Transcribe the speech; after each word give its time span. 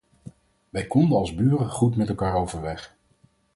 Wij 0.69 0.87
konden 0.87 1.17
als 1.17 1.35
buren 1.35 1.69
goed 1.69 1.95
met 1.95 2.09
elkaar 2.09 2.35
overweg. 2.35 2.95